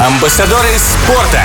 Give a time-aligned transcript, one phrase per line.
[0.00, 1.42] Амбассадоры спорта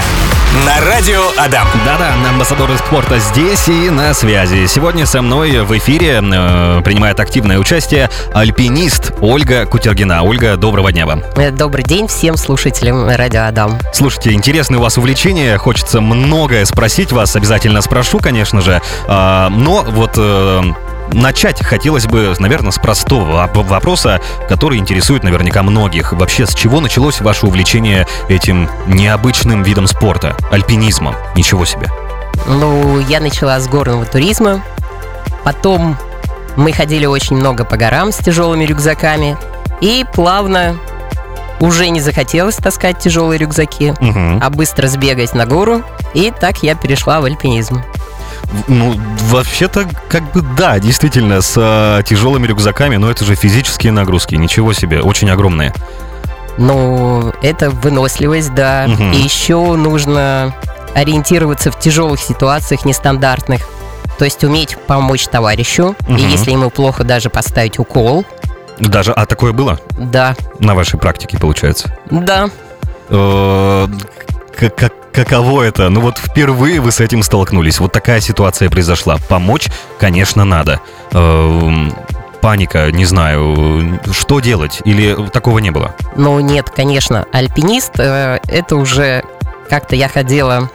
[0.65, 1.67] на радио Адам.
[1.85, 4.65] Да-да, амбассадоры спорта здесь и на связи.
[4.67, 10.23] Сегодня со мной в эфире э, принимает активное участие альпинист Ольга Кутергина.
[10.23, 11.21] Ольга, доброго дня вам.
[11.35, 13.77] Э, Добрый день всем слушателям радио Адам.
[13.91, 15.57] Слушайте, интересное у вас увлечение.
[15.57, 17.35] Хочется многое спросить вас.
[17.35, 18.81] Обязательно спрошу, конечно же.
[19.07, 20.63] А, но вот э,
[21.13, 26.13] начать хотелось бы, наверное, с простого воп- вопроса, который интересует наверняка многих.
[26.13, 30.35] Вообще, с чего началось ваше увлечение этим необычным видом спорта?
[30.51, 31.15] Альпинизмом.
[31.35, 31.87] Ничего себе.
[32.47, 34.61] Ну, я начала с горного туризма.
[35.43, 35.97] Потом
[36.55, 39.37] мы ходили очень много по горам с тяжелыми рюкзаками.
[39.81, 40.77] И плавно
[41.59, 44.39] уже не захотелось таскать тяжелые рюкзаки, Мгм.
[44.43, 45.83] а быстро сбегать на гору.
[46.13, 47.81] И так я перешла в альпинизм.
[48.67, 48.95] Ну,
[49.29, 54.73] вообще-то, как бы да, действительно, с э, тяжелыми рюкзаками, но это же физические нагрузки, ничего
[54.73, 55.73] себе, очень огромные.
[56.57, 58.85] Ну, это выносливость, да.
[58.87, 59.11] Мгм.
[59.11, 60.55] И еще нужно
[60.93, 63.61] ориентироваться в тяжелых ситуациях нестандартных.
[64.17, 65.95] То есть уметь помочь товарищу.
[66.07, 66.15] Мгм.
[66.17, 68.25] И если ему плохо, даже поставить укол.
[68.79, 71.93] Даже, а такое было Да, на вашей практике, получается?
[72.09, 72.49] да.
[73.09, 73.87] Э,
[74.57, 75.89] как- Каково это?
[75.89, 79.15] Ну вот впервые вы с этим столкнулись, вот такая ситуация произошла.
[79.29, 80.81] Помочь, конечно, надо.
[81.13, 81.93] Эм,
[82.41, 84.81] Паника, не знаю, что делать?
[84.83, 85.95] Или такого не было?
[86.15, 89.23] Ну, нет, конечно, альпинист, э, это уже
[89.69, 90.69] как-то я ходила,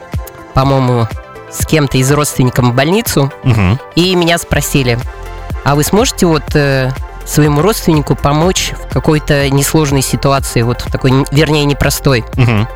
[0.53, 1.07] по-моему,
[1.51, 3.79] с кем-то из родственников в больницу, Мгм.
[3.95, 4.97] и меня спросили,
[5.63, 6.91] а вы сможете вот э,
[7.25, 12.25] своему родственнику помочь в какой-то несложной ситуации, вот в такой, вернее, непростой?
[12.35, 12.67] Мгм.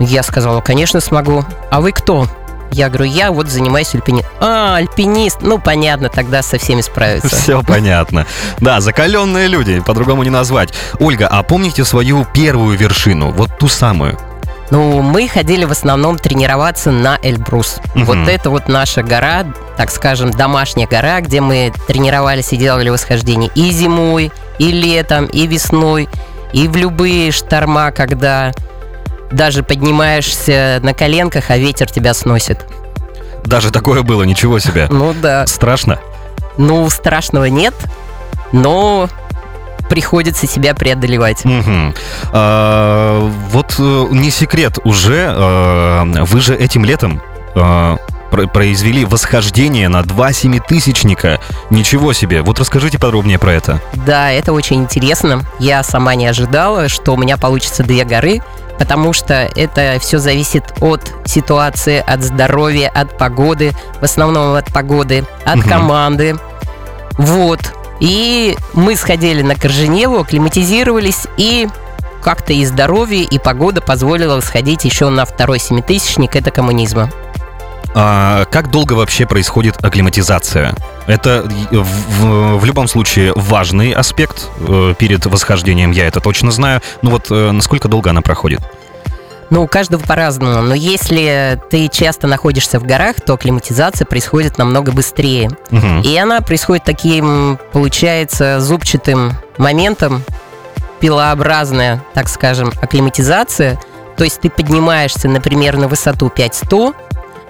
[0.00, 1.44] Я сказала, конечно, смогу.
[1.70, 2.26] А вы кто?
[2.72, 4.32] Я говорю, я вот занимаюсь альпинистом.
[4.40, 5.38] А, альпинист.
[5.42, 7.28] Ну, понятно, тогда со всеми справиться.
[7.28, 8.26] Все понятно.
[8.58, 10.72] Да, закаленные люди, по-другому не назвать.
[10.98, 14.18] Ольга, а помните свою первую вершину, вот ту самую?
[14.70, 17.80] Ну, мы ходили в основном тренироваться на Эльбрус.
[17.94, 18.04] Мгм.
[18.04, 19.44] Вот это вот наша гора,
[19.76, 25.48] так скажем, домашняя гора, где мы тренировались и делали восхождение и зимой, и летом, и
[25.48, 26.08] весной,
[26.52, 28.52] и в любые шторма, когда
[29.30, 32.66] даже поднимаешься на коленках, а ветер тебя сносит.
[33.44, 34.86] Даже такое было, ничего себе.
[34.90, 35.46] Ну да.
[35.46, 35.98] Страшно?
[36.56, 37.74] Ну, страшного нет,
[38.52, 39.08] но
[39.88, 41.44] приходится себя преодолевать.
[41.44, 41.94] Мгм.
[42.32, 47.20] А, вот э, не секрет уже, э, вы же этим летом
[47.54, 51.40] про- произвели восхождение на два семитысячника.
[51.70, 52.42] Ничего себе.
[52.42, 53.80] Вот расскажите подробнее про это.
[54.06, 55.42] Да, это очень интересно.
[55.58, 58.40] Я сама не ожидала, что у меня получится две горы,
[58.80, 65.24] потому что это все зависит от ситуации, от здоровья, от погоды, в основном от погоды,
[65.44, 65.68] от Мгм.
[65.68, 66.36] команды.
[67.18, 67.60] Вот.
[68.00, 71.68] И мы сходили на Корженеву, акклиматизировались, и
[72.22, 77.10] как-то и здоровье, и погода позволила сходить еще на второй семитысячник, это коммунизма.
[77.94, 80.74] А как долго вообще происходит акклиматизация?
[81.06, 86.82] Это в, в- в любом случае важный аспект э, перед восхождением, я это точно знаю.
[87.02, 88.60] Но вот э, насколько долго она проходит?
[89.50, 94.92] Ну, у каждого по-разному, но если ты часто находишься в горах, то акклиматизация происходит намного
[94.92, 95.50] быстрее.
[95.70, 96.02] Мгм.
[96.02, 100.22] И она происходит таким, получается, зубчатым моментом,
[101.00, 103.80] пилообразная, так скажем, акклиматизация.
[104.16, 106.94] То есть ты поднимаешься, например, на высоту 5100,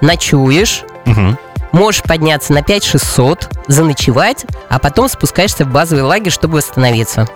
[0.01, 1.39] ночуешь, Мгм.
[1.73, 7.27] можешь подняться на 5600, заночевать, а потом спускаешься в базовый лагерь, чтобы восстановиться.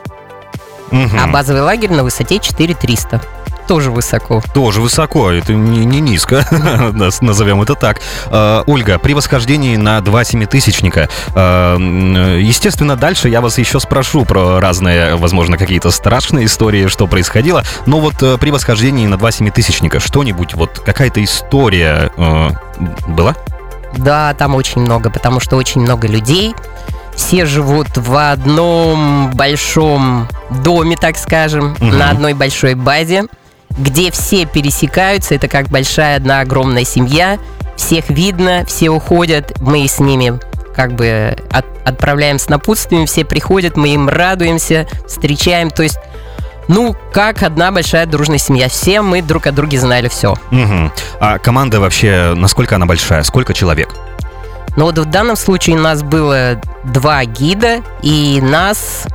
[0.91, 1.19] Мгм.
[1.21, 3.21] А базовый лагерь на высоте 4300.
[3.67, 4.43] Тоже высоко.
[4.53, 6.47] Тоже высоко, это не, не низко,
[7.21, 8.01] назовем это так.
[8.27, 14.61] Э, Ольга, при восхождении на два семитысячника, м, естественно, дальше я вас еще спрошу про
[14.61, 19.99] разные, возможно, какие-то страшные истории, что происходило, но вот э, при восхождении на два семитысячника
[19.99, 22.51] что-нибудь, вот какая-то история э,
[23.09, 23.35] была?
[23.97, 26.55] Да, там очень много, потому что очень много людей.
[27.15, 31.97] Все живут в одном большом доме, так скажем, Мгм.
[31.99, 33.25] на одной большой базе,
[33.79, 35.35] где все пересекаются.
[35.35, 37.39] Это как большая одна огромная семья.
[37.77, 40.39] Всех видно, все уходят, мы с ними
[40.75, 45.71] как бы от- отправляем с напутствием, все приходят, мы им радуемся, встречаем.
[45.71, 45.99] То есть,
[46.69, 48.69] ну, как одна большая дружная семья.
[48.69, 50.35] Все мы друг о друге знали все.
[50.51, 50.93] Мгм.
[51.21, 53.23] А команда вообще, насколько она большая?
[53.23, 53.95] Сколько человек?
[54.77, 59.07] Но вот в данном случае у нас было два гида, и нас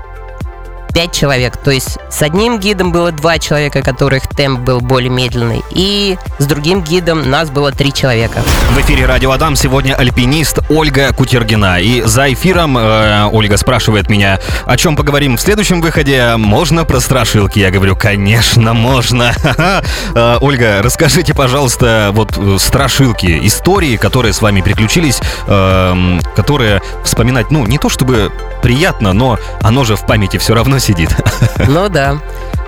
[1.00, 1.56] пять человек.
[1.56, 6.46] То есть с одним гидом было два человека, которых темп был более медленный, и с
[6.46, 8.42] другим гидом нас было три человека.
[8.76, 11.80] В эфире Радио Адам сегодня альпинист Ольга Кутергина.
[11.80, 16.36] И за эфиром э, Ольга спрашивает меня, о чем поговорим в следующем выходе.
[16.36, 17.60] Можно про страшилки?
[17.60, 19.34] Я говорю, конечно, можно.
[20.16, 27.52] Э, Ольга, расскажите, пожалуйста, вот э, страшилки, истории, которые с вами приключились, э, которые вспоминать,
[27.52, 28.32] ну, не то чтобы
[28.62, 31.10] приятно, но оно же в памяти все равно сидит.
[31.68, 32.18] Ну да.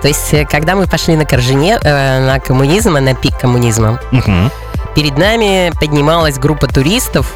[0.00, 4.50] То есть, э, когда мы пошли на Коржине, э, на коммунизм, на пик коммунизма, Мгм.
[4.94, 7.32] перед нами поднималась группа туристов,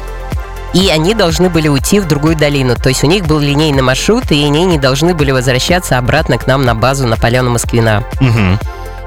[0.73, 2.75] и они должны были уйти в другую долину.
[2.75, 6.45] То есть у них был линейный маршрут, и они не должны были возвращаться обратно к
[6.47, 8.03] нам на базу Наполеона Москвина.
[8.19, 8.59] Мгм.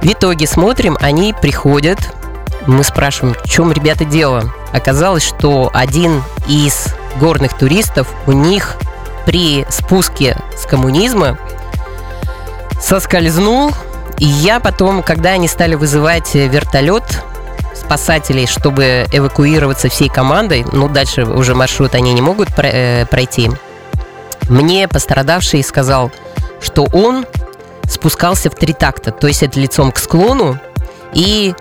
[0.02, 1.98] В итоге смотрим, они приходят,
[2.66, 4.52] мы спрашиваем, в чем, ребята, дело?
[4.72, 6.86] Оказалось, что один из
[7.20, 8.76] горных туристов у них
[9.26, 11.36] при спуске с коммунизма
[12.80, 13.72] соскользнул,
[14.18, 17.04] и я потом, когда они стали вызывать э, вертолет
[17.74, 23.50] спасателей, чтобы эвакуироваться всей командой, ну, дальше уже маршрут они не могут э, пройти,
[24.48, 26.10] мне пострадавший сказал,
[26.60, 27.24] что он
[27.88, 30.58] спускался в три такта, то есть это лицом к склону
[31.12, 31.54] и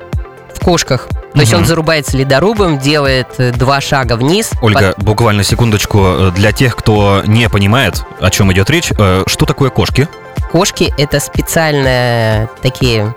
[0.53, 1.07] в кошках.
[1.33, 1.61] То есть Мгм.
[1.61, 4.51] он зарубается ледорубом, делает э, два шага вниз.
[4.61, 6.31] Ольга, буквально секундочку.
[6.35, 8.91] Для тех, кто не понимает, о чем идет речь,
[9.27, 10.07] что такое кошки?
[10.51, 13.15] Кошки это специальные такие...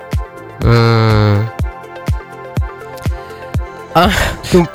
[3.94, 4.10] а,
[4.52, 4.66] ну,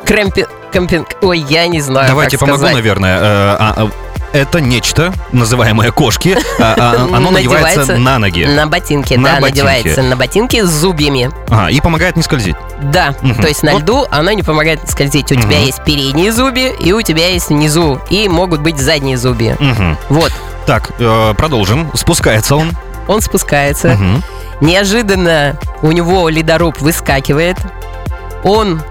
[0.71, 1.07] кемпинг...
[1.21, 2.75] Ой, я не знаю, Давайте помогу, сказать.
[2.75, 3.17] наверное.
[3.17, 3.21] Э,
[3.59, 3.91] а, а,
[4.33, 8.43] Это нечто, называемое кошки, а, а, оно надевается на ноги.
[8.43, 9.59] На ботинке, На да, ботинки.
[9.61, 11.31] надевается на ботинки с зубьями.
[11.49, 12.55] Ага, и помогает не скользить.
[12.81, 15.31] Да, то есть на льду оно не помогает скользить.
[15.31, 19.17] У тебя есть передние зубья, и у тебя есть внизу, и могут быть задние.
[19.17, 19.97] Мгм.
[20.09, 20.31] Вот,
[20.67, 21.89] Так, э, продолжим.
[21.95, 22.71] Спускается он.
[23.07, 23.95] он спускается.
[23.95, 24.21] Мгм.
[24.59, 27.55] Неожиданно у него ледоруб выскакивает.
[28.43, 28.81] Он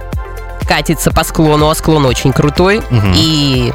[0.67, 2.81] катится по склону, а склон очень крутой.
[2.89, 3.13] Мгм.
[3.15, 3.75] И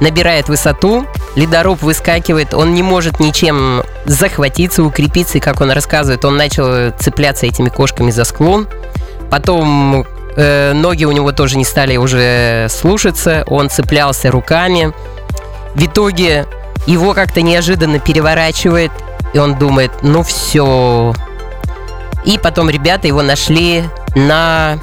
[0.00, 1.04] набирает высоту.
[1.34, 2.54] Ледоруб выскакивает.
[2.54, 5.38] Он не может ничем захватиться, укрепиться.
[5.38, 8.68] И как он рассказывает, он начал цепляться этими кошками за склон.
[9.32, 10.06] Потом
[10.36, 13.42] э, ноги у него тоже не стали уже слушаться.
[13.48, 14.92] Он цеплялся руками.
[15.74, 16.46] В итоге
[16.86, 18.90] его как-то неожиданно переворачивает.
[19.32, 21.14] И он думает, ну все.
[22.24, 23.84] И потом ребята его нашли
[24.14, 24.78] на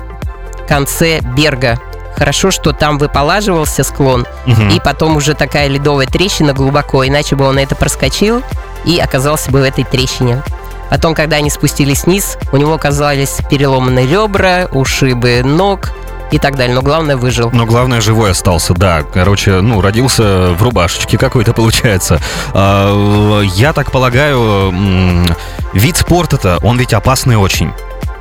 [0.67, 1.79] конце берга.
[2.17, 4.69] Хорошо, что там выполаживался склон, Мгм.
[4.69, 8.41] и потом уже такая ледовая трещина глубоко, иначе бы он это проскочил
[8.83, 10.41] и оказался бы в этой трещине.
[10.89, 15.91] Потом, когда они спустились вниз, у него оказались переломанные ребра, ушибы ног
[16.31, 16.75] и так далее.
[16.75, 17.49] Но главное, выжил.
[17.51, 19.03] Но главное, живой остался, да.
[19.13, 22.19] Короче, ну, родился в рубашечке какой-то, получается.
[22.53, 25.25] А, Я так полагаю,
[25.73, 27.71] вид спорта-то, он ведь опасный очень.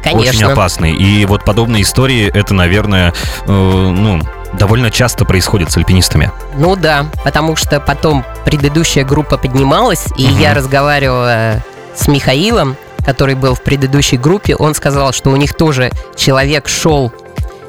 [0.04, 0.52] Очень Конечно.
[0.52, 0.94] опасный.
[0.94, 3.12] И вот подобные истории, это, наверное,
[3.46, 4.20] э, ну,
[4.54, 6.30] довольно часто происходит с альпинистами.
[6.56, 10.38] Ну да, потому что потом предыдущая группа поднималась, и Мгм.
[10.40, 11.62] я разговаривала
[11.94, 14.54] с Михаилом, который был в предыдущей группе.
[14.56, 17.12] Он сказал, что у них тоже человек шел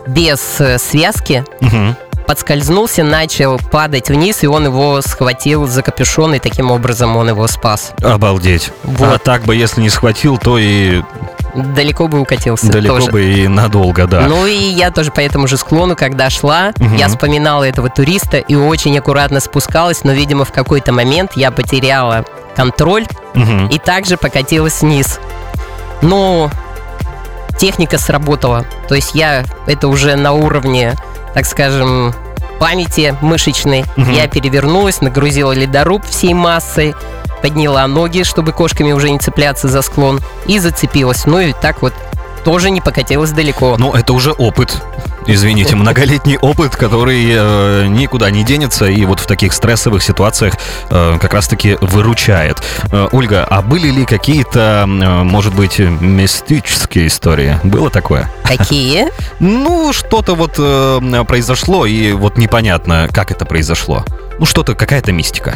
[0.08, 1.96] без э, связки, Мгм.
[2.28, 7.48] подскользнулся, начал падать вниз, и он его схватил за капюшон, и таким образом он его
[7.48, 7.94] спас.
[8.04, 8.72] Обалдеть.
[8.84, 9.14] Вот.
[9.16, 11.02] А так бы, если не схватил, то и
[11.56, 13.12] Далеко бы укатился далеко тоже.
[13.12, 14.22] бы и надолго, да.
[14.28, 16.96] Ну и я тоже по этому же склону, когда шла, Мгм.
[16.96, 22.24] я вспоминала этого туриста и очень аккуратно спускалась, но, видимо, в какой-то момент я потеряла
[22.56, 23.68] контроль Мгм.
[23.70, 25.20] и также покатилась вниз.
[26.04, 26.52] Но
[27.60, 28.66] техника сработала.
[28.88, 30.96] То есть я это уже на уровне,
[31.34, 32.14] так скажем,
[32.60, 33.86] памяти мышечной.
[33.96, 34.12] Мгм.
[34.12, 36.96] Я перевернулась, нагрузила ледоруб всей массой,
[37.42, 41.26] подняла ноги, чтобы кошками уже не цепляться за склон, и зацепилась.
[41.26, 41.94] Ну и так вот
[42.44, 43.76] тоже не покатилась далеко.
[43.78, 44.82] Ну, это уже опыт.
[45.32, 50.56] Извините, многолетний опыт, который э, никуда не денется и вот в таких стрессовых ситуациях
[50.90, 52.58] э, как раз-таки выручает.
[52.92, 57.60] Э, Ольга, а были ли какие-то, э, может быть, мистические истории?
[57.64, 58.32] Было такое?
[58.44, 59.10] Какие?
[59.40, 64.04] Ну, что-то вот э, произошло, и вот непонятно, как это произошло.
[64.40, 65.56] Ну, что-то, какая-то мистика.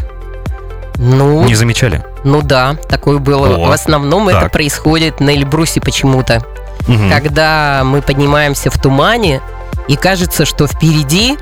[0.97, 2.03] Ну, Не замечали?
[2.23, 3.47] ну да, такое было.
[3.55, 4.35] О, В основном так.
[4.43, 6.45] это происходит на Эльбрусе почему-то.
[6.87, 7.09] Мгм.
[7.09, 9.39] когда мы поднимаемся в тумане,
[9.87, 11.37] и кажется, что впереди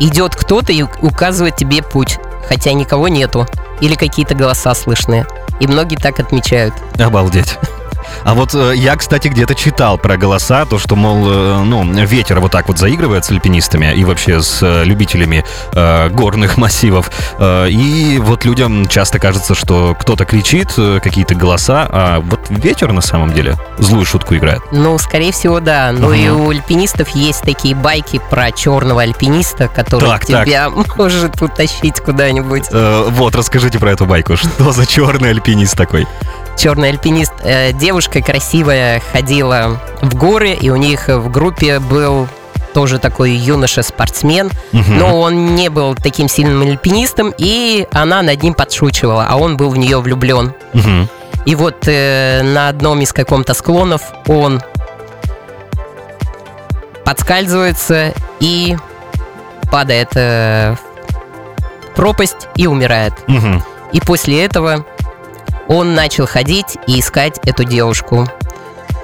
[0.00, 2.18] идет кто-то и указывает тебе путь,
[2.48, 3.46] хотя никого нету,
[3.80, 5.26] или какие-то голоса слышны.
[5.60, 6.74] И многие так отмечают.
[6.98, 7.58] Обалдеть.
[8.24, 12.40] А вот э, я, кстати, где-то читал про голоса, то, что, мол, э, ну, ветер
[12.40, 17.10] вот так вот заигрывает с альпинистами и вообще с э, любителями э, горных массивов.
[17.40, 20.72] И вот людям часто кажется, что кто-то кричит,
[21.02, 24.60] какие-то голоса, а вот ветер на самом деле злую шутку играет.
[24.72, 25.92] Ну, скорее всего, да.
[25.92, 26.14] Ну Мгм.
[26.14, 30.46] и у альпинистов есть такие байки про черного альпиниста, который Так, так.
[30.46, 32.64] тебя может утащить куда-нибудь.
[32.70, 34.36] Э, вот, расскажите про эту байку.
[34.36, 36.06] Что за черный альпинист такой?
[36.58, 42.26] Черный альпинист, э, девушка красивая ходила в горы, и у них в группе был
[42.74, 44.98] тоже такой юноша-спортсмен, Мгм.
[44.98, 49.70] но он не был таким сильным альпинистом, и она над ним подшучивала, а он был
[49.70, 50.52] в нее влюблен.
[50.72, 51.08] Мгм.
[51.46, 54.60] И вот э, на одном из каком-то склонов он
[57.04, 58.76] подскальзывается и
[59.70, 63.14] падает э, в пропасть и умирает.
[63.28, 63.62] Мгм.
[63.92, 64.84] И после этого
[65.68, 68.26] он начал ходить и искать эту девушку.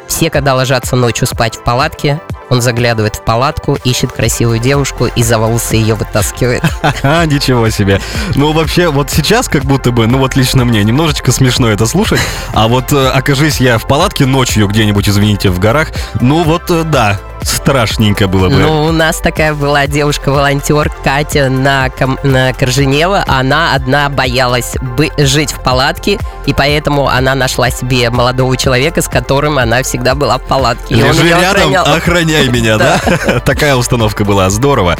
[0.08, 2.20] Все, когда ложатся ночью спать в палатке,
[2.50, 6.62] он заглядывает в палатку, ищет красивую девушку и за волосы ее вытаскивает.
[7.02, 8.00] Ничего себе.
[8.34, 12.20] Ну, вообще, вот сейчас как будто бы, ну вот лично мне, немножечко смешно это слушать.
[12.52, 15.88] А вот э, окажись я в палатке ночью где-нибудь, извините, в горах,
[16.20, 18.56] ну вот э, да, страшненько было бы.
[18.56, 23.24] Ну, у нас такая была девушка-волонтер Катя на, Кам- на Корженево.
[23.26, 29.08] Она одна боялась бы- жить в палатке, и поэтому она нашла себе молодого человека, с
[29.08, 30.94] которым она всегда была в палатке.
[30.94, 31.84] И он Лежи рядом, охранял.
[32.34, 33.00] Охраняй меня, да?
[33.44, 34.96] Такая установка была, здорово.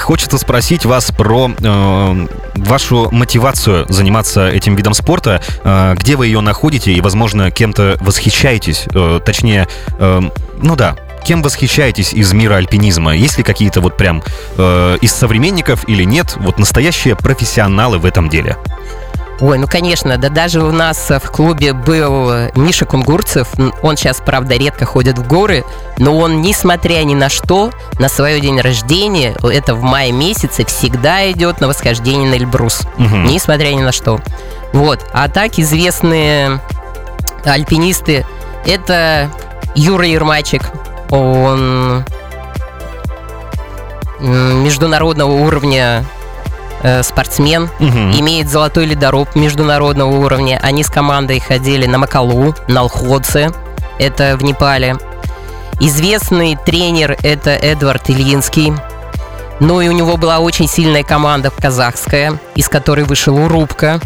[0.00, 5.42] Хочется спросить вас про эм, вашу мотивацию заниматься этим видом спорта.
[5.64, 8.86] Э, Где вы ее находите и, возможно, кем-то восхищаетесь?
[8.94, 9.68] Э, Точнее,
[9.98, 13.14] эм, ну да, кем восхищаетесь из мира альпинизма?
[13.14, 14.22] Есть ли какие-то вот прям
[14.56, 18.56] э, из современников или нет, вот настоящие профессионалы в этом деле?
[19.42, 23.48] Ой, ну конечно, да даже у нас в клубе был Миша Кунгурцев.
[23.82, 25.64] Он сейчас, правда, редко ходит в горы,
[25.98, 31.28] но он, несмотря ни на что, на свой день рождения, это в мае месяце, всегда
[31.32, 32.82] идет на восхождение на Эльбрус.
[32.98, 33.24] Мгм.
[33.24, 34.20] Несмотря ни на что.
[34.72, 35.04] Вот.
[35.12, 36.60] А так известные
[37.44, 38.24] альпинисты
[38.64, 39.28] это
[39.74, 40.62] Юра Ермачек.
[41.10, 42.04] Он
[44.20, 46.04] международного уровня
[46.82, 48.12] э, спортсмен Мгм.
[48.20, 50.60] имеет золотой ледоруб международного уровня.
[50.62, 53.50] Они с командой ходили на Макалу, на Лходце,
[53.98, 54.96] это в Непале.
[55.80, 58.72] Известный тренер это Эдвард Ильинский.
[59.60, 64.00] Ну и у него была очень сильная команда казахская, из которой вышел Урубка.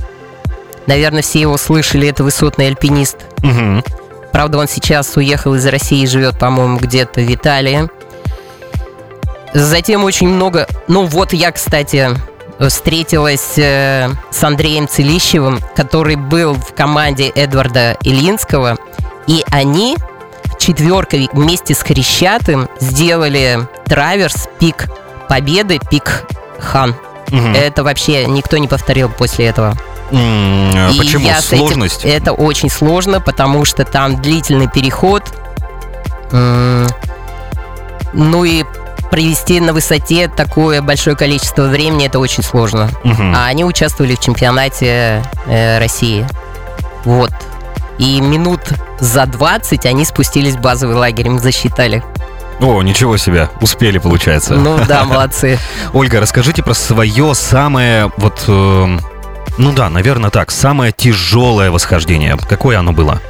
[0.87, 3.17] Наверное, все его слышали, это высотный альпинист.
[3.43, 3.83] Мгм.
[4.33, 7.89] Правда, он сейчас уехал из России и живет, по-моему, где-то в Италии.
[9.55, 10.67] Затем очень много...
[10.89, 12.11] Ну вот я, кстати,
[12.61, 18.77] встретилась э, с Андреем Целищевым, который был в команде Эдварда Ильинского.
[19.27, 19.97] И они
[20.59, 24.87] четверкой вместе с Хрещатым сделали траверс пик
[25.29, 26.25] Победы, пик
[26.61, 26.95] Хан.
[27.31, 27.55] Мгм.
[27.55, 29.75] Это вообще никто не повторил после этого.
[30.13, 31.27] И Почему?
[31.27, 32.05] я с этим- Сложность?
[32.05, 35.25] это очень сложно, потому что там длительный переход.
[36.31, 36.85] Ну
[38.45, 38.65] и
[39.11, 42.91] провести на высоте такое большое количество времени это очень сложно.
[43.05, 43.35] Мгм.
[43.35, 46.27] А они участвовали в чемпионате э, России.
[47.05, 47.33] Вот.
[47.99, 48.61] И минут
[49.01, 52.03] за 20 они спустились в базовый лагерь, им засчитали.
[52.61, 54.55] О, ничего себе, успели, получается.
[54.55, 55.59] Ну да, молодцы.
[55.93, 58.99] Ольга, расскажите про свое самое, вот, э,
[59.59, 62.37] ну да, наверное так, самое тяжелое восхождение.
[62.49, 63.21] Какое оно было?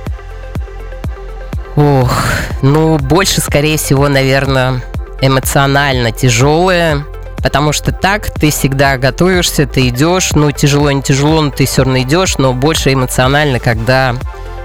[1.76, 2.22] Ох,
[2.62, 4.82] ну больше, скорее всего, наверное,
[5.20, 7.04] эмоционально тяжелое.
[7.42, 11.84] Потому что так ты всегда готовишься, ты идешь, ну тяжело, не тяжело, но ты все
[11.84, 14.16] равно идешь, но больше эмоционально, когда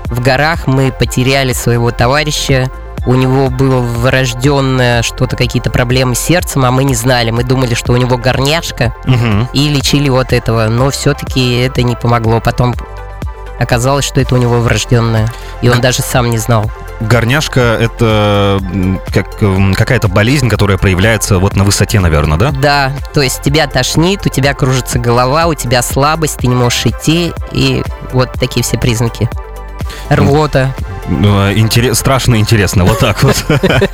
[0.06, 2.72] в горах мы потеряли своего товарища,
[3.06, 7.74] у него было врожденное что-то, какие-то проблемы с сердцем, а мы не знали, мы думали,
[7.74, 9.50] что у него горняшка, Мгм.
[9.54, 12.40] и лечили вот этого, но все-таки это не помогло.
[12.40, 12.74] Потом
[13.62, 16.70] оказалось, что это у него врожденное, и он даже сам не знал.
[17.00, 18.60] Горняшка— это
[19.12, 22.52] как, м, какая-то болезнь, которая проявляется вот на высоте, наверное, да?
[22.52, 26.86] Да, то есть тебя тошнит, у тебя кружится голова, у тебя слабость, ты не можешь
[26.86, 29.30] идти, и вот такие все признаки.
[30.10, 30.74] Рвота.
[31.08, 33.44] Э, интере- страшно интересно, вот так вот.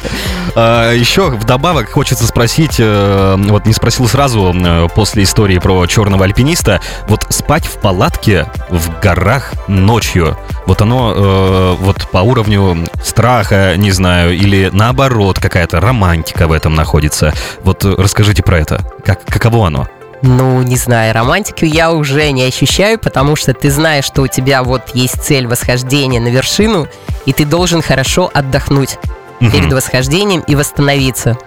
[0.55, 6.25] А, Еще вдобавок хочется спросить, э, вот не спросил сразу э, после истории про черного
[6.25, 10.35] альпиниста, вот спать в палатке в горах ночью,
[10.65, 17.33] вот оно вот по уровню страха, не знаю, или наоборот какая-то романтика в этом находится.
[17.63, 18.81] Вот расскажите про это.
[19.05, 19.87] Как, каково оно?
[20.23, 24.63] Ну, не знаю, романтику я уже не ощущаю, потому что ты знаешь, что у тебя
[24.63, 26.87] вот есть цель восхождения на вершину,
[27.25, 28.97] и ты должен хорошо отдохнуть
[29.39, 29.51] Мгм.
[29.51, 31.37] перед восхождением и восстановиться.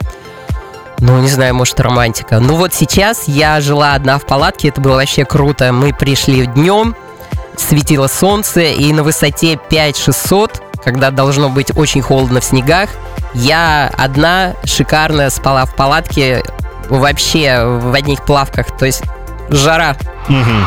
[0.99, 2.39] Ну, не знаю, может, романтика.
[2.39, 5.73] Ну, вот сейчас я жила одна в палатке, это было вообще круто.
[5.73, 6.95] Мы пришли днем,
[7.57, 12.91] светило солнце, и на высоте 5600, когда должно быть очень холодно в снегах,
[13.35, 16.43] я одна шикарно спала в палатке,
[16.89, 19.03] вообще в одних плавках, то есть
[19.51, 19.97] жара.
[20.29, 20.67] Мгм.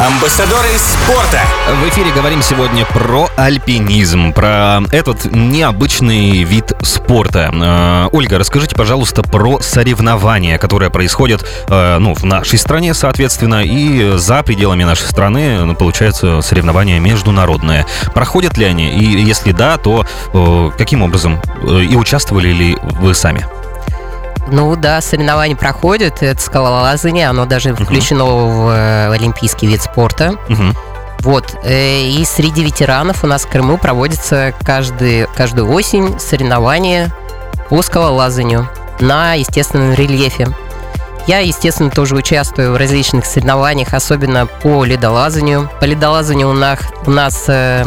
[0.00, 1.40] Амбассадоры спорта.
[1.80, 7.50] В эфире говорим сегодня про альпинизм, про этот необычный вид спорта.
[7.52, 14.16] Э, Ольга, расскажите, пожалуйста, про соревнования, которые происходят э, ну, в нашей стране, соответственно, и
[14.16, 17.86] за пределами нашей страны, ну, получается, соревнования международные.
[18.14, 18.88] Проходят ли они?
[18.98, 21.40] И если да, то э, каким образом?
[21.62, 23.46] Э, И участвовали ли вы сами?
[24.48, 30.34] Ну да, соревнования проходят, это скалолазание, оно даже включено в э, олимпийский вид спорта.
[30.48, 30.74] Мгм.
[31.20, 37.10] Вот, э, и среди ветеранов у нас в Крыму проводится каждый, каждую осень соревнования
[37.70, 38.68] по скалолазанию
[39.00, 40.48] на естественном рельефе.
[41.26, 45.70] Я, естественно, тоже участвую в различных соревнованиях, особенно по ледолазанию.
[45.80, 47.86] По ледолазанию у нас, у нас э,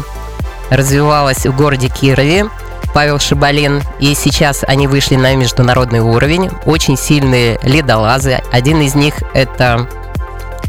[0.71, 2.49] развивалось в городе Кирове
[2.93, 6.49] Павел Шибалин, и сейчас они вышли на международный уровень.
[6.65, 8.41] Очень сильные ледолазы.
[8.51, 9.87] Один из них это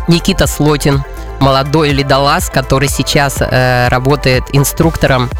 [0.08, 1.02] Никита Слотин,
[1.40, 5.30] молодой ледолаз, который сейчас э, работает инструктором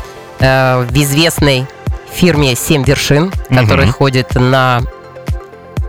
[0.40, 1.66] э, в известной
[2.12, 3.92] фирме «Семь вершин», который Мгм.
[3.94, 4.80] ходит на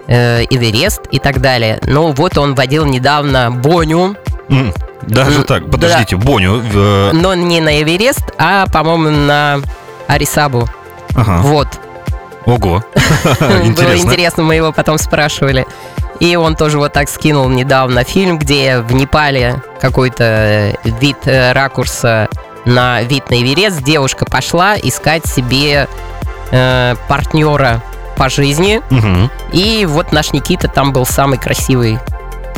[0.07, 1.79] э, Эверест и так далее.
[1.83, 4.15] Ну вот он водил недавно Боню,
[5.03, 6.61] Даже так, подождите, Боню.
[6.73, 9.59] э, но не на Эверест, а, по-моему, на
[10.07, 10.67] Арисабу.
[11.19, 11.41] Ага.
[11.41, 11.67] Вот.
[12.45, 12.83] Ого.
[13.39, 14.43] Было Интересно.
[14.43, 15.65] мы его потом спрашивали.
[16.19, 21.53] И он тоже вот так скинул недавно фильм, где в Непале какой-то э, вид э,
[21.53, 22.27] ракурса
[22.65, 25.87] на вид на Эверест девушка пошла искать себе
[26.51, 27.81] э, партнера
[28.17, 28.81] по жизни.
[29.53, 31.99] И вот наш Никита там был самый красивый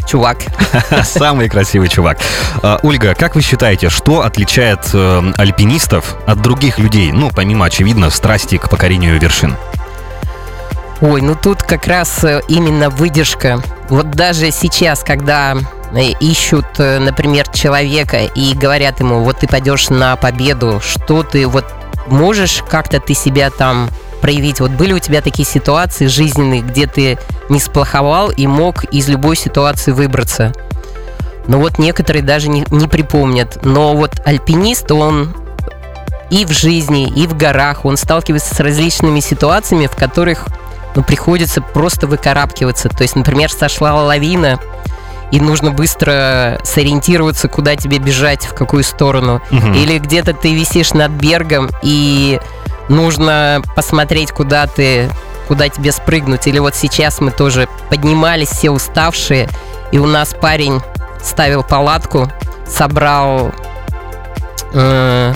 [0.08, 0.38] чувак.
[1.04, 2.18] Самый красивый чувак.
[2.62, 7.12] А, Ольга, как вы считаете, что отличает э, альпинистов от других людей?
[7.12, 9.56] Ну, помимо, очевидно, страсти к покорению вершин.
[11.02, 13.60] Ой, ну тут как раз э, именно выдержка.
[13.90, 15.56] Вот даже сейчас, когда
[15.94, 21.48] э, ищут, э, например, человека и говорят ему, вот ты пойдешь на победу, что ты
[21.48, 21.66] вот
[22.08, 23.90] можешь как-то ты себя там
[24.22, 24.60] проявить?
[24.60, 27.18] Вот были у тебя такие ситуации жизненные, где ты
[27.50, 30.54] не сплоховал и мог из любой ситуации выбраться?
[31.48, 33.60] Но вот некоторые даже не, не припомнят.
[33.64, 35.34] Но вот альпинист, он
[36.30, 40.46] и в жизни, и в горах, он сталкивается с различными ситуациями, в которых
[40.96, 42.90] ну, приходится просто выкарабкиваться.
[42.90, 44.60] То есть, например, сошла лавина,
[45.32, 49.42] и нужно быстро сориентироваться, куда тебе бежать, в какую сторону.
[49.50, 49.74] Мгм.
[49.74, 52.40] Или где-то ты висишь над бергом, и
[52.92, 55.10] нужно посмотреть, куда ты,
[55.48, 56.46] куда тебе спрыгнуть.
[56.48, 59.50] Или вот сейчас мы тоже поднимались все уставшие,
[59.92, 60.82] и у нас парень
[61.24, 62.30] ставил палатку,
[62.68, 63.52] собрал...
[64.74, 65.34] э,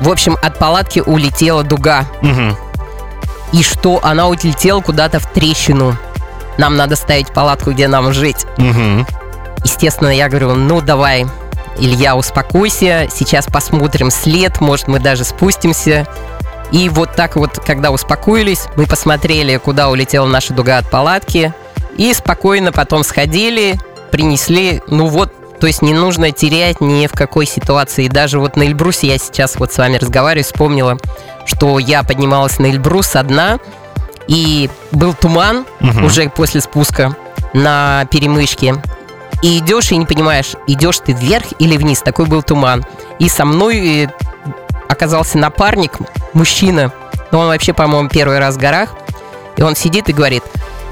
[0.00, 2.04] в общем, от палатки улетела дуга.
[2.22, 2.56] Мгм.
[3.52, 5.96] И что она улетела куда-то в трещину.
[6.58, 8.46] Нам надо ставить палатку, где нам жить.
[8.56, 9.06] Мгм.
[9.64, 11.26] Естественно, я говорю, ну давай,
[11.78, 16.06] Илья, успокойся, сейчас посмотрим след, может мы даже спустимся.
[16.70, 21.52] И вот так вот, когда успокоились, мы посмотрели, куда улетела наша дуга от палатки,
[21.98, 23.78] и спокойно потом сходили,
[24.10, 28.08] принесли, ну вот, то есть не нужно терять ни в какой ситуации.
[28.08, 30.98] Даже вот на Эльбрусе я сейчас вот с вами разговариваю, вспомнила,
[31.44, 33.58] что я поднималась на Эльбрус одна,
[34.28, 36.04] и был туман Мгм.
[36.04, 37.14] уже после спуска
[37.52, 38.76] на перемычке.
[39.42, 42.00] И идешь и не понимаешь, идешь ты вверх или вниз.
[42.00, 42.84] Такой был туман.
[43.18, 44.08] И со мной э,
[44.88, 45.94] оказался напарник,
[46.32, 46.92] мужчина.
[47.32, 48.90] Но он вообще, по-моему, первый раз в горах.
[49.56, 50.44] И он сидит и говорит,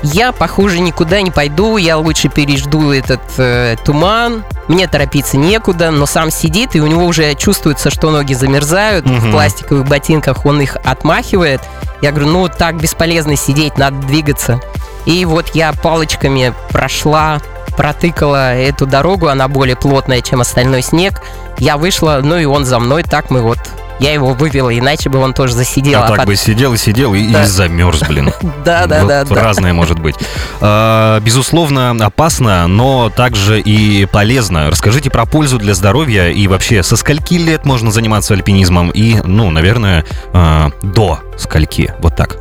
[0.03, 6.07] я, похоже, никуда не пойду, я лучше пережду этот э, туман, мне торопиться некуда, но
[6.07, 9.19] сам сидит, и у него уже чувствуется, что ноги замерзают, Мгм.
[9.21, 11.61] в пластиковых ботинках он их отмахивает.
[12.01, 14.61] Я говорю, ну так бесполезно сидеть, надо двигаться.
[15.05, 17.41] И вот я палочками прошла,
[17.77, 21.23] протыкала эту дорогу, она более плотная, чем остальной снег.
[21.59, 23.59] Я вышла, ну и он за мной, так мы вот...
[23.99, 26.01] Я его вывела, иначе бы он тоже засидел.
[26.01, 27.45] А А так пот- бы сидел и сидел и, и Да.
[27.45, 28.33] замерз, блин.
[28.65, 29.25] Да, да, да.
[29.29, 30.15] Разное может быть.
[30.63, 34.71] А, Безусловно, опасно, но также и полезно.
[34.71, 39.51] Расскажите про пользу для здоровья и вообще со скольки лет можно заниматься альпинизмом и, ну,
[39.51, 41.93] наверное, а, до скольки.
[41.99, 42.39] Вот так.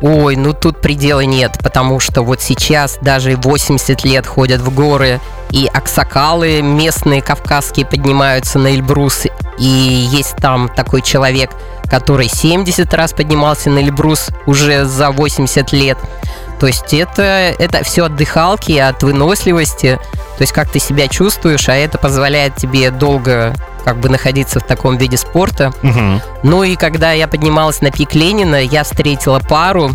[0.00, 5.20] Ой, ну тут предела нет, потому что вот сейчас даже 80 лет ходят в горы,
[5.50, 9.26] и аксакалы местные кавказские поднимаются на Эльбрус,
[9.58, 11.50] и есть там такой человек,
[11.84, 15.98] который 70 раз поднимался на Эльбрус уже за 80 лет.
[16.58, 19.98] То есть это, это все от дыхалки, от выносливости,
[20.38, 24.64] то есть как ты себя чувствуешь, а это позволяет тебе долго как бы находиться в
[24.64, 25.72] таком виде спорта.
[25.82, 26.20] Мгм.
[26.42, 29.90] Ну и когда я поднималась на пик Ленина, я встретила пару,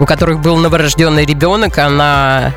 [0.00, 2.52] у которых был новорожденный ребенок, она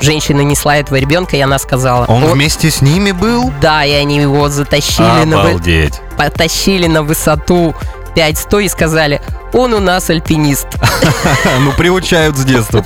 [0.00, 3.52] женщина несла этого ребенка, и она сказала, Он «О, вместе с ними был?
[3.60, 6.00] да, и они его затащили на, вы- Обалдеть.
[6.18, 7.74] потащили на высоту
[8.16, 9.22] 5100 и сказали,
[9.54, 10.66] он у нас альпинист.
[11.60, 12.82] Ну, приучают с детства.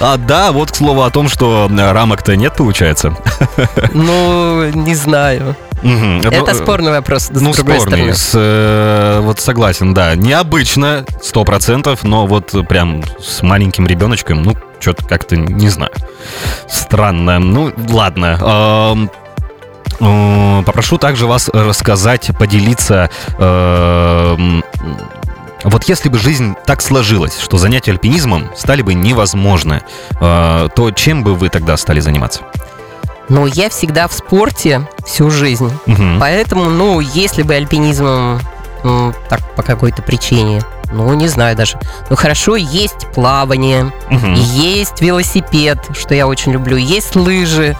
[0.00, 3.14] А да, вот к слову о том, что рамок-то нет, получается.
[3.92, 5.56] Ну, не знаю.
[5.82, 6.20] Мгм.
[6.20, 8.14] Это э, спорный вопрос, с Ну, другой спорный, стороны.
[8.14, 10.14] с, э, вот согласен, да.
[10.14, 15.92] Необычно, сто процентов, но вот прям с маленьким ребеночком, ну, что-то как-то, не знаю,
[16.68, 17.38] странно.
[17.38, 18.38] Ну, ладно.
[18.42, 19.10] Ам,
[20.00, 23.10] э, Попрошу также вас рассказать, поделиться.
[23.38, 24.62] эм,
[25.62, 29.82] Вот если бы жизнь так сложилась, что занятия альпинизмом стали бы невозможны,
[30.18, 32.40] э, то чем бы вы тогда стали заниматься?
[33.30, 35.72] Но я всегда в спорте всю жизнь.
[35.86, 36.18] Мгм.
[36.20, 38.40] Поэтому, ну, если бы альпинизмом
[38.82, 40.62] м, так по какой-то причине,
[40.92, 41.78] ну, не знаю даже.
[42.08, 44.34] Ну, хорошо, есть плавание, Мгм.
[44.34, 47.76] есть велосипед, что я очень люблю, есть лыжи.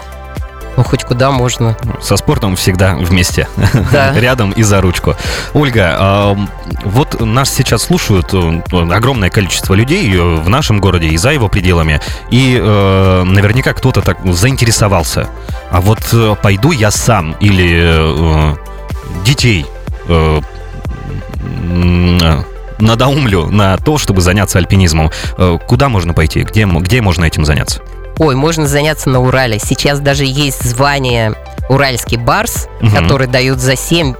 [0.77, 1.77] Ну, хоть куда можно.
[2.01, 3.47] Со спортом всегда вместе.
[3.91, 4.13] Да.
[4.19, 5.15] Рядом и за ручку.
[5.53, 6.37] Ольга,
[6.83, 11.49] вот нас сейчас слушают э, огромное количество людей э, в нашем городе и за его
[11.49, 11.99] пределами.
[12.29, 15.27] И э, наверняка кто-то так заинтересовался.
[15.71, 15.99] А вот
[16.41, 18.55] пойду я сам или
[19.25, 19.65] детей
[22.79, 25.11] надоумлю на то, чтобы заняться альпинизмом.
[25.67, 26.41] Куда можно пойти?
[26.41, 27.81] Где, где можно этим заняться?
[28.21, 29.57] Ой, можно заняться на Урале.
[29.57, 31.33] Сейчас даже есть звание
[31.69, 32.95] Уральский барс, Мгм.
[32.95, 34.13] который дают за 7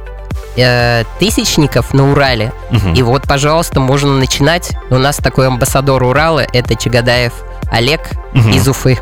[0.57, 2.51] э, тысячников на Урале.
[2.71, 2.93] Мгм.
[2.95, 4.71] И вот, пожалуйста, можно начинать.
[4.89, 7.31] У нас такой амбассадор Урала, это Чагадаев
[7.71, 8.01] Олег
[8.33, 8.49] Мгм.
[8.51, 8.97] из Уфы.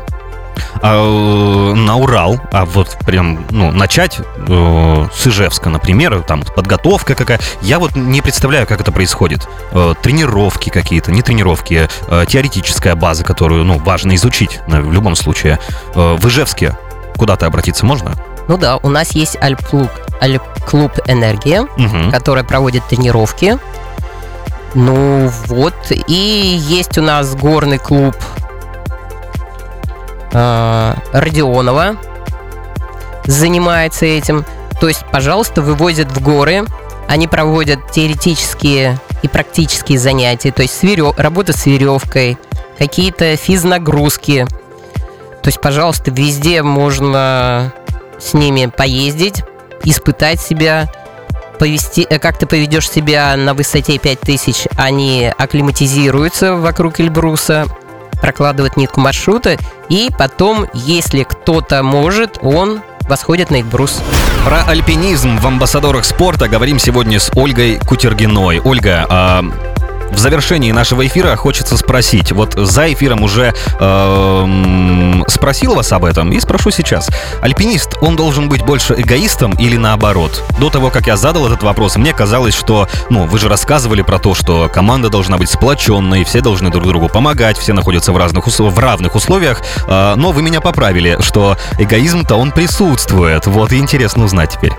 [0.82, 7.14] А, э, на Урал, а вот прям, ну, начать э, с Ижевска, например, там подготовка
[7.14, 7.40] какая.
[7.62, 9.48] Я вот не представляю, как это происходит.
[9.72, 15.16] Э, тренировки какие-то, не тренировки, э, теоретическая база, которую, ну, важно изучить на- в любом
[15.16, 15.58] случае.
[15.94, 16.76] Э, в Ижевске
[17.16, 18.14] куда-то обратиться можно?
[18.48, 22.10] Ну да, у нас есть Альп-клуб, Альп-клуб «Энергия», Мгм.
[22.10, 23.58] который проводит тренировки.
[24.74, 25.74] Ну вот,
[26.06, 28.14] и есть у нас горный клуб
[30.32, 31.96] Родионова,
[33.24, 34.44] занимается этим.
[34.80, 36.64] То есть, пожалуйста, вывозят в горы,
[37.08, 42.38] они проводят теоретические и практические занятия, то есть с верё- работа с веревкой,
[42.78, 44.46] какие-то физнагрузки.
[45.42, 47.72] То есть, пожалуйста, везде можно
[48.18, 49.42] с ними поездить,
[49.84, 50.90] испытать себя,
[51.58, 57.66] повести, э, как ты поведешь себя на высоте 5000, они акклиматизируются вокруг Эльбруса,
[58.20, 59.56] прокладывают нитку маршрута,
[59.88, 64.00] и потом, если кто-то может, он восходит на Эльбрус.
[64.46, 68.60] Про альпинизм в амбассадорах спорта говорим сегодня с Ольгой Кутергиной.
[68.60, 69.44] Ольга, а
[70.10, 72.32] в завершении нашего эфира хочется спросить.
[72.32, 77.10] Вот за эфиром уже эм, спросил вас об этом и спрошу сейчас.
[77.40, 80.42] Альпинист, он должен быть больше эгоистом или наоборот?
[80.58, 84.18] До того, как я задал этот вопрос, мне казалось, что, ну, вы же рассказывали про
[84.18, 88.46] то, что команда должна быть сплоченной, все должны друг другу помогать, все находятся в, разных,
[88.46, 93.46] в равных условиях, э, но вы меня поправили, что эгоизм-то он присутствует.
[93.46, 94.72] Вот и интересно узнать теперь.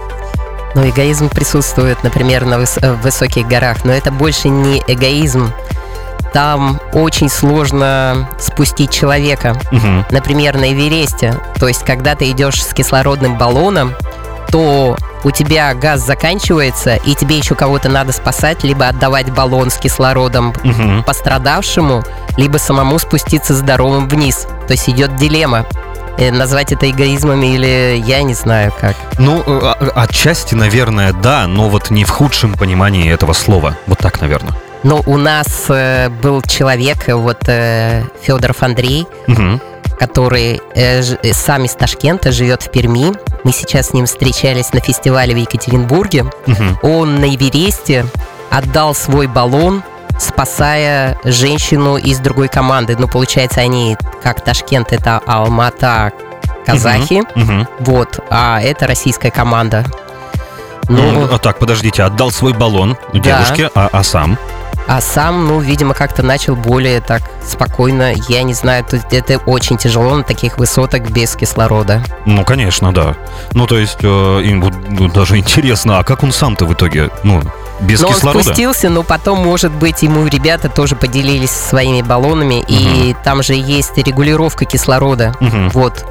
[0.75, 5.51] Но эгоизм присутствует, например, на выс- э, в высоких горах, но это больше не эгоизм.
[6.33, 9.55] Там очень сложно спустить человека.
[9.71, 10.05] Мгм.
[10.11, 11.35] Например, на Эвересте.
[11.59, 13.93] То есть, когда ты идешь с кислородным баллоном,
[14.49, 19.75] то у тебя газ заканчивается, и тебе еще кого-то надо спасать, либо отдавать баллон с
[19.77, 21.03] кислородом Мгм.
[21.03, 22.03] пострадавшему,
[22.37, 24.47] либо самому спуститься здоровым вниз.
[24.67, 25.65] То есть идет дилемма.
[26.17, 28.95] Э, Назвать это эгоизмом или я не знаю как.
[29.17, 33.77] Ну, э, а- отчасти, наверное, да, но вот не в худшем понимании этого слова.
[33.87, 34.53] Вот так, наверное.
[34.83, 37.39] Но у нас э, был человек, э, вот
[38.23, 39.61] Федоров Андрей, Мгм.
[39.99, 43.13] который э, ж- э, сам из Ташкента, живет в Перми.
[43.43, 46.25] Мы сейчас с ним встречались на фестивале в Екатеринбурге.
[46.47, 46.79] Мгм.
[46.81, 48.05] Он на Эвересте
[48.49, 49.83] отдал свой баллон,
[50.21, 52.95] спасая женщину из другой команды.
[52.97, 56.13] Ну, получается, они, как Ташкент, это Алмата,
[56.65, 57.23] казахи.
[57.35, 57.67] Мгм.
[57.79, 59.85] Вот, а это российская команда.
[60.87, 64.37] Ну, Ну, а так, подождите, отдал свой баллон девушке, а, а сам?
[64.87, 68.13] А сам, ну, видимо, как-то начал более так спокойно.
[68.27, 72.03] Я не знаю, есть это очень тяжело на таких высотах без кислорода.
[72.25, 73.15] Ну, конечно, да.
[73.53, 77.41] Ну, то есть, э, им ну, даже интересно, а как он сам-то в итоге, ну,
[77.81, 78.37] без но кислорода?
[78.37, 83.53] он спустился, но потом, может быть, ему ребята тоже поделились своими баллонами, и там же
[83.53, 85.33] есть регулировка кислорода.
[85.39, 85.69] Мгм.
[85.69, 86.05] Вот.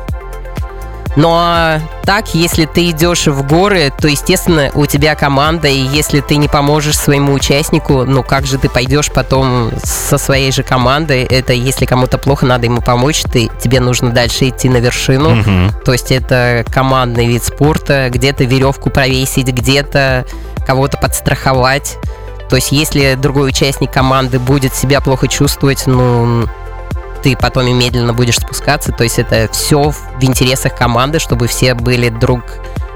[1.20, 6.37] Но так, если ты идешь в горы, то, естественно, у тебя команда, и если ты
[6.37, 11.24] не поможешь своему участнику, ну как же ты пойдешь потом со своей же командой?
[11.24, 15.35] Это если кому-то плохо, надо ему помочь, ты, тебе нужно дальше идти на вершину.
[15.35, 15.72] Мгм.
[15.85, 20.24] То есть это командный вид спорта, где-то веревку провесить, где-то
[20.66, 21.98] кого-то подстраховать.
[22.48, 26.46] То есть если другой участник команды будет себя плохо чувствовать, ну,
[27.22, 28.92] ты потом и медленно будешь спускаться.
[28.92, 32.42] То есть это все в интересах команды, чтобы все были друг,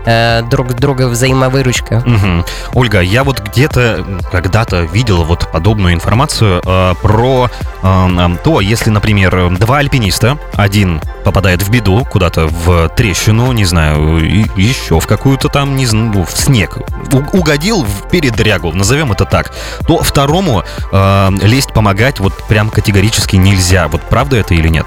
[0.05, 2.03] э, друг друга взаимовыручка.
[2.07, 2.45] Мгм.
[2.75, 7.51] Ольга, я вот где-то когда-то видел вот подобную информацию э, про
[7.83, 14.19] э, то, если, например, два альпиниста, один попадает в беду, куда-то в трещину, не знаю,
[14.25, 16.79] и- еще в какую-то там, не знаю, в снег,
[17.13, 19.53] у- угодил в передрягу, назовем это так,
[19.87, 23.89] то второму э, лезть помогать вот прям категорически нельзя.
[23.89, 24.87] Вот правда это или нет?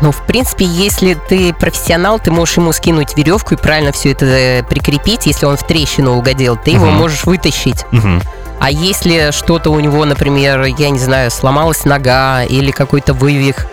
[0.00, 4.24] Ну, в принципе, если ты профессионал, ты можешь ему скинуть веревку и правильно все это
[4.24, 5.26] э, прикрепить.
[5.26, 6.94] Если он в трещину угодил, ты его Мгм.
[6.96, 7.84] можешь вытащить.
[7.90, 8.22] Мгм.
[8.60, 13.66] А если что-то у него, например, я не знаю, сломалась нога или какой-то вывих,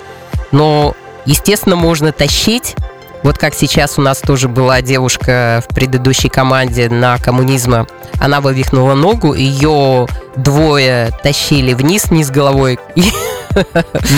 [0.51, 2.75] но, естественно, можно тащить.
[3.23, 7.88] Вот как сейчас у нас тоже была девушка в предыдущей команде на коммунизма.
[8.19, 12.80] Она вывихнула ногу, ее двое тащили вниз, вниз головой.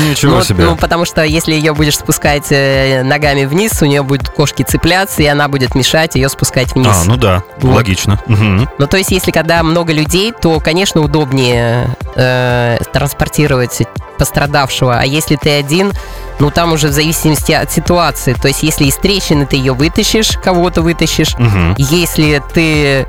[0.10, 0.66] Ничего ну, себе.
[0.66, 5.22] ну, потому что если ее будешь спускать э, ногами вниз, у нее будут кошки цепляться,
[5.22, 7.04] и она будет мешать ее спускать вниз.
[7.04, 7.76] А, ну да, Вот.
[7.76, 8.22] логично.
[8.28, 8.70] Мгм.
[8.78, 13.84] Ну, то есть, если когда много людей, то, конечно, удобнее э, транспортировать
[14.20, 15.00] пострадавшего.
[15.00, 15.92] А если ты один,
[16.40, 18.34] ну, там уже в зависимости от ситуации.
[18.34, 21.36] То есть, если из трещины ты ее вытащишь, кого-то вытащишь.
[21.40, 21.74] Мгм.
[21.78, 23.08] Если ты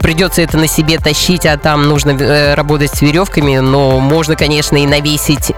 [0.00, 4.76] придется это на себе тащить, а там нужно э, работать с веревками, но можно, конечно,
[4.76, 5.52] и навесить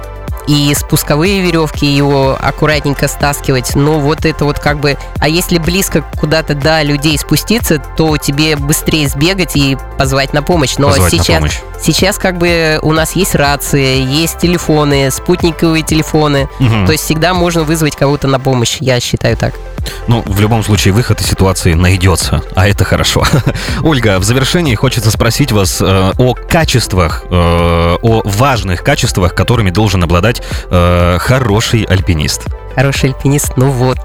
[0.51, 3.77] и спусковые веревки, его аккуратненько стаскивать.
[3.77, 4.99] Но вот это вот как бы...
[5.21, 10.75] А если близко куда-то до людей спуститься, то тебе быстрее сбегать и позвать на помощь.
[10.77, 11.59] Но Позвать на сейчас, помощь.
[11.81, 16.49] сейчас как бы у нас есть рации, есть телефоны, спутниковые телефоны.
[16.59, 16.85] Мгм.
[16.87, 19.55] То есть всегда можно вызвать кого-то на помощь, я считаю так.
[20.07, 23.25] Ну, в любом случае, выход из ситуации найдется, а это хорошо.
[23.83, 30.03] Ольга, в завершении хочется спросить вас э, о качествах, э, о важных качествах, которыми должен
[30.03, 32.47] обладать э, хороший альпинист.
[32.75, 33.99] Хороший альпинист, ну вот.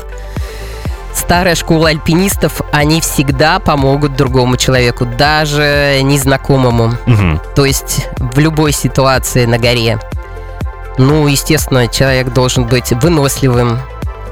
[1.13, 6.97] Старая школа альпинистов, они всегда помогут другому человеку, даже незнакомому.
[7.05, 7.41] Мгм.
[7.55, 9.97] То есть в любой ситуации на горе.
[10.97, 13.79] Ну, естественно, человек должен быть выносливым.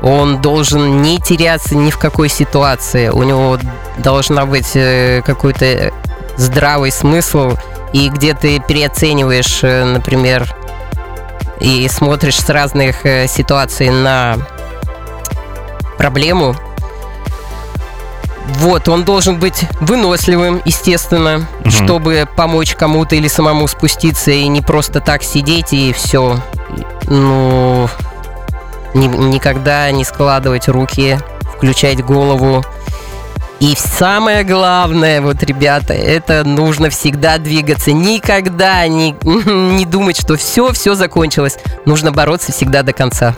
[0.03, 3.07] Он должен не теряться ни в какой ситуации.
[3.07, 3.57] У него
[3.97, 5.93] должна быть э, какой-то
[6.35, 7.53] здравый смысл.
[7.93, 10.53] И где ты переоцениваешь, э, например,
[11.61, 14.37] и смотришь с разных э, ситуаций на
[15.97, 16.55] проблему.
[18.57, 21.71] Вот, он должен быть выносливым, естественно, Мгм.
[21.71, 26.39] чтобы помочь кому-то или самому спуститься и не просто так сидеть и все.
[27.07, 27.87] Ну,
[28.93, 31.17] ни- никогда не складывать руки,
[31.55, 32.63] включать голову.
[33.59, 37.93] И самое главное, вот, ребята, это нужно всегда двигаться.
[37.93, 41.57] Никогда не, не думать, что все, все закончилось.
[41.85, 43.35] Нужно бороться всегда до конца.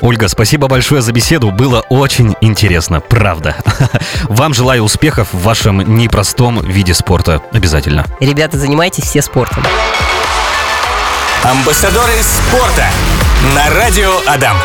[0.00, 1.50] Ольга, спасибо большое за беседу.
[1.52, 3.54] Было очень интересно, правда.
[4.24, 7.40] Вам желаю успехов в вашем непростом виде спорта.
[7.52, 8.04] Обязательно.
[8.18, 9.64] Ребята, занимайтесь все спортом.
[11.44, 12.86] Амбассадоры спорта
[13.54, 14.56] на радио Адам.